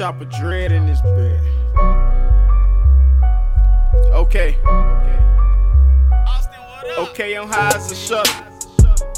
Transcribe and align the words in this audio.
Choppa 0.00 0.24
Dread 0.40 0.72
in 0.72 0.86
this 0.86 1.02
bed. 1.02 1.40
Okay. 4.14 4.56
Okay, 6.96 7.36
I'm 7.36 7.46
high 7.46 7.72
as 7.74 7.92
a 7.92 7.94
shuttle. 7.94 8.32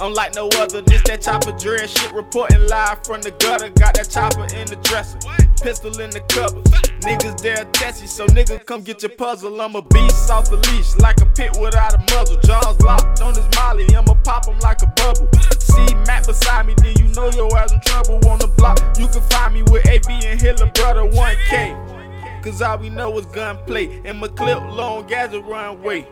I'm 0.00 0.12
like 0.12 0.34
no 0.34 0.48
other, 0.56 0.82
this 0.82 1.00
that 1.04 1.20
Choppa 1.20 1.56
Dread 1.62 1.88
shit 1.88 2.12
reporting 2.12 2.66
live 2.66 3.04
from 3.04 3.22
the 3.22 3.30
gutter. 3.30 3.68
Got 3.68 3.94
that 3.94 4.10
chopper 4.10 4.42
in 4.56 4.66
the 4.66 4.74
dresser, 4.82 5.20
pistol 5.62 6.00
in 6.00 6.10
the 6.10 6.20
cupboard. 6.26 6.64
Niggas 7.02 7.40
there 7.40 7.64
testy, 7.66 8.08
so 8.08 8.26
nigga 8.26 8.66
come 8.66 8.82
get 8.82 9.02
your 9.02 9.10
puzzle. 9.10 9.60
I'm 9.60 9.76
a 9.76 9.82
beast 9.82 10.28
off 10.32 10.50
the 10.50 10.56
leash, 10.56 10.96
like 10.96 11.20
a 11.20 11.26
pit 11.26 11.56
without 11.60 11.94
a 11.94 11.98
muzzle. 12.12 12.40
Jaws 12.40 12.76
Me 19.52 19.62
with 19.64 19.86
AB 19.86 20.06
and 20.08 20.40
Hitler, 20.40 20.70
brother, 20.74 21.02
1K. 21.02 22.42
Cause 22.42 22.60
all 22.60 22.78
we 22.78 22.88
know 22.90 23.16
is 23.18 23.26
gunplay, 23.26 24.00
and 24.04 24.18
my 24.18 24.28
clip 24.28 24.58
long 24.58 25.12
as 25.12 25.32
a 25.32 25.40
runway. 25.40 26.06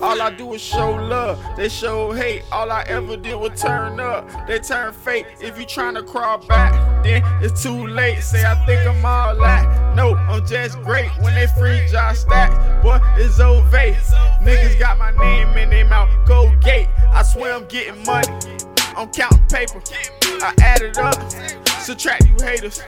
All 0.00 0.20
I 0.20 0.30
do 0.30 0.52
is 0.52 0.60
show 0.60 0.90
love, 0.90 1.42
they 1.56 1.68
show 1.68 2.12
hate. 2.12 2.42
All 2.52 2.70
I 2.70 2.82
ever 2.82 3.16
did 3.16 3.34
was 3.36 3.58
turn 3.60 3.98
up, 4.00 4.28
they 4.46 4.58
turn 4.58 4.92
fake. 4.92 5.26
If 5.40 5.58
you 5.58 5.64
tryna 5.64 6.06
crawl 6.06 6.38
back, 6.46 7.04
then 7.04 7.22
it's 7.42 7.62
too 7.62 7.86
late. 7.86 8.20
Say 8.20 8.44
I 8.44 8.54
think 8.66 8.86
I'm 8.86 9.04
all 9.04 9.36
that. 9.36 9.96
No, 9.96 10.14
I'm 10.14 10.44
just 10.46 10.82
great. 10.82 11.08
When 11.22 11.34
they 11.34 11.46
free 11.58 11.86
Josh 11.90 12.18
Stacks, 12.18 12.54
boy, 12.82 12.98
it's 13.16 13.40
over. 13.40 13.64
Niggas 14.42 14.78
got 14.78 14.98
my 14.98 15.12
name 15.12 15.56
in 15.56 15.70
their 15.70 15.86
mouth, 15.86 16.10
go 16.26 16.54
gate. 16.60 16.88
I 17.10 17.22
swear 17.22 17.54
I'm 17.54 17.66
getting 17.66 18.04
money, 18.04 18.28
I'm 18.96 19.08
counting 19.10 19.46
paper. 19.48 19.80
I 20.42 20.52
add 20.60 20.82
it 20.82 20.98
up, 20.98 21.14
subtract 21.86 22.26
you 22.26 22.34
haters. 22.44 22.82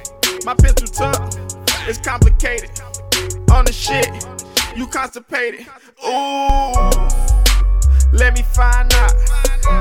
My 0.44 0.54
pistol 0.54 0.88
tuck, 0.88 1.32
it's 1.86 1.98
complicated. 1.98 2.68
On 3.52 3.64
the 3.64 3.72
shit, 3.72 4.08
you 4.76 4.88
constipated. 4.88 5.68
Ooh, 6.04 6.74
let 8.10 8.34
me 8.34 8.42
find 8.42 8.92
out 8.94 9.14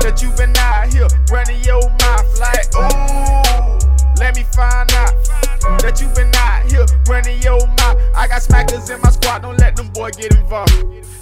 that 0.02 0.22
you 0.22 0.30
been 0.36 0.56
out 0.56 0.92
here 0.92 1.08
running 1.32 1.60
your 1.64 1.82
mouth 1.98 2.38
like 2.38 2.70
ooh. 2.78 4.22
Let 4.22 4.36
me 4.36 4.44
find 4.54 4.88
out 4.92 5.10
that 5.82 5.98
you 6.00 6.06
been 6.14 6.32
out 6.36 6.70
here 6.70 6.86
running 7.08 7.42
your 7.42 7.58
mouth. 7.66 7.98
I 8.14 8.28
got 8.28 8.42
smackers 8.42 8.88
in 8.94 9.00
my 9.02 9.10
squad, 9.10 9.42
don't 9.42 9.58
let 9.58 9.74
them 9.74 9.88
boy 9.88 10.10
get 10.10 10.36
involved. 10.36 10.70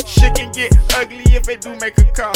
Shit 0.07 0.35
can 0.35 0.53
get 0.53 0.77
ugly 0.97 1.25
if 1.33 1.45
they 1.45 1.57
do 1.57 1.75
make 1.77 1.97
a 1.97 2.05
call. 2.13 2.35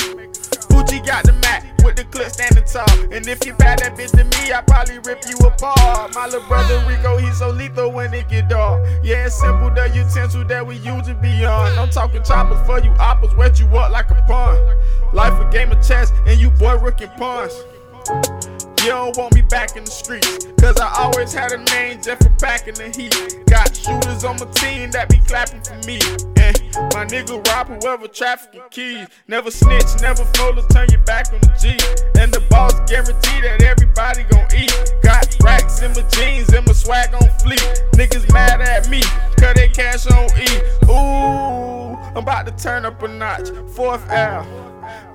Gucci 0.70 1.04
got 1.04 1.24
the 1.24 1.32
Mac 1.34 1.64
with 1.84 1.96
the 1.96 2.04
clip 2.04 2.30
standing 2.30 2.64
tall. 2.64 2.88
And 3.12 3.26
if 3.26 3.44
you 3.44 3.54
bad 3.54 3.80
that 3.80 3.96
bitch 3.96 4.10
to 4.12 4.24
me, 4.24 4.52
I 4.52 4.62
probably 4.62 4.98
rip 5.00 5.22
you 5.28 5.36
apart. 5.46 6.14
My 6.14 6.26
little 6.26 6.46
brother 6.48 6.82
Rico, 6.88 7.18
he's 7.18 7.38
so 7.38 7.50
lethal 7.50 7.92
when 7.92 8.14
it 8.14 8.28
get 8.28 8.48
dark. 8.48 8.86
Yeah, 9.02 9.26
it's 9.26 9.38
simple, 9.38 9.70
the 9.70 9.90
utensil 9.94 10.44
that 10.44 10.66
we 10.66 10.76
use 10.76 11.06
to 11.06 11.14
be 11.14 11.44
on. 11.44 11.78
I'm 11.78 11.90
talking 11.90 12.22
choppers 12.22 12.64
for 12.66 12.80
you 12.80 12.90
oppers, 12.98 13.34
wet 13.34 13.58
you 13.60 13.66
up 13.76 13.90
like 13.90 14.10
a 14.10 14.22
pond. 14.26 14.58
Life 15.12 15.38
a 15.40 15.50
game 15.50 15.72
of 15.72 15.86
chess, 15.86 16.12
and 16.26 16.40
you 16.40 16.50
boy 16.50 16.76
rookie 16.78 17.06
pawns. 17.18 17.52
You 18.80 18.86
don't 18.86 19.16
want 19.16 19.34
me 19.34 19.42
back 19.42 19.76
in 19.76 19.84
the 19.84 19.90
streets. 19.90 20.46
Cause 20.58 20.78
I 20.80 20.88
always 21.02 21.32
had 21.32 21.52
a 21.52 21.58
name 21.58 22.00
just 22.02 22.22
for 22.22 22.30
packing 22.38 22.74
the 22.74 22.88
heat. 22.88 23.46
Got 23.46 23.76
shooters 23.76 24.24
on 24.24 24.36
my 24.38 24.46
team 24.52 24.90
that 24.92 25.08
be 25.08 25.18
clapping 25.26 25.60
for 25.62 25.76
me. 25.86 26.00
My 26.74 27.04
nigga 27.04 27.44
rob 27.48 27.68
whoever 27.68 28.06
trafficking 28.08 28.62
keys. 28.70 29.06
Never 29.26 29.50
snitch, 29.50 30.00
never 30.00 30.24
fold 30.36 30.58
or 30.58 30.66
turn 30.68 30.88
your 30.90 31.00
back 31.02 31.32
on 31.32 31.40
the 31.40 31.52
G. 31.60 31.70
And 32.20 32.32
the 32.32 32.40
boss 32.50 32.74
guarantee 32.88 33.40
that 33.42 33.62
everybody 33.62 34.24
gon' 34.24 34.46
eat. 34.56 34.72
Got 35.02 35.34
racks 35.42 35.82
in 35.82 35.92
my 35.92 36.08
jeans 36.10 36.52
and 36.52 36.66
my 36.66 36.72
swag 36.72 37.12
on 37.14 37.22
fleek. 37.42 37.62
Niggas 37.92 38.32
mad 38.32 38.60
at 38.60 38.88
me, 38.88 39.02
cause 39.38 39.54
they 39.54 39.68
cash 39.68 40.06
on 40.06 40.28
E. 40.38 40.60
Ooh, 40.88 41.96
I'm 42.16 42.18
about 42.18 42.46
to 42.46 42.52
turn 42.52 42.84
up 42.84 43.02
a 43.02 43.08
notch. 43.08 43.48
Fourth 43.74 44.08
L. 44.10 44.46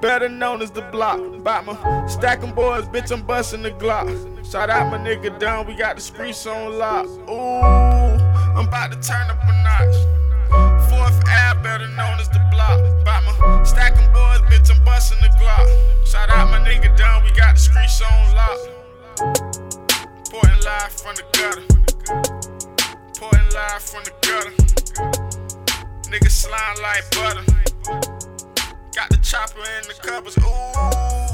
Better 0.01 0.29
known 0.29 0.61
as 0.61 0.71
the 0.71 0.81
block. 0.83 1.19
Bought 1.43 1.65
my 1.65 2.07
stacking 2.07 2.53
boys, 2.53 2.85
bitch, 2.85 3.11
I'm 3.11 3.23
busting 3.23 3.63
the 3.63 3.71
Glock. 3.71 4.09
Shout 4.49 4.69
out 4.69 4.91
my 4.91 4.97
nigga 4.97 5.37
Dunn, 5.39 5.67
we 5.67 5.75
got 5.75 5.95
the 5.95 6.01
streets 6.01 6.45
on 6.45 6.77
lock. 6.77 7.07
Ooh, 7.07 7.63
I'm 8.57 8.67
about 8.67 8.91
to 8.91 8.99
turn 9.07 9.29
up 9.29 9.39
a 9.43 9.63
notch. 9.63 10.24
Fourth 11.05 11.29
Ave, 11.29 11.61
better 11.61 11.87
known 11.89 12.19
as 12.19 12.29
the 12.29 12.39
block. 12.49 12.81
Bought 13.05 13.23
my 13.25 13.63
stacking 13.63 14.11
boys, 14.11 14.41
bitch, 14.49 14.75
I'm 14.75 14.83
busting 14.83 15.19
the 15.21 15.27
Glock. 15.37 15.67
Shout 16.03 16.31
out 16.31 16.49
my 16.49 16.57
nigga 16.57 16.97
Dunn, 16.97 17.23
we 17.23 17.29
got 17.29 17.53
the 17.53 17.61
streets 17.61 18.01
on 18.01 18.33
lock. 18.33 18.57
Porting 20.31 20.61
live 20.65 20.91
from 20.91 21.13
the 21.13 21.23
gutter. 21.37 21.61
Porting 23.19 23.49
live 23.53 23.83
from 23.83 24.03
the 24.03 24.13
gutter. 24.25 24.49
Nigga 26.09 26.31
slime 26.31 26.77
like 26.81 27.07
butter. 27.11 27.45
Got 28.95 29.11
the 29.11 29.19
chopper 29.21 29.59
in 29.59 29.87
the 29.87 29.93
covers. 30.01 30.35
Ooh. 30.39 31.24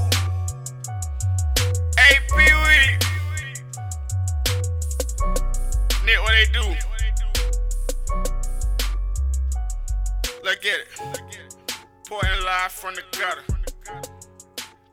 Look 10.63 10.73
at 10.73 10.79
it. 10.79 11.55
Pouring 12.07 12.45
live 12.45 12.71
from 12.71 12.93
the 12.93 13.01
gutter. 13.17 13.41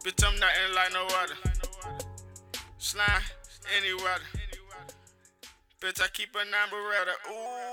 Bitch, 0.02 0.24
I'm 0.26 0.40
nothing 0.40 0.74
like 0.74 0.92
no 0.94 1.04
other. 1.04 1.34
Slime, 2.78 3.06
any 3.76 3.92
weather. 3.92 4.24
Bitch, 5.82 6.00
I 6.02 6.08
keep 6.08 6.34
a 6.34 6.44
number 6.50 6.76
Ooh. 7.30 7.67